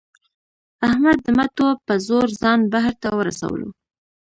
[0.89, 3.69] احمد د مټو په زور ځان بهر ته ورسولو.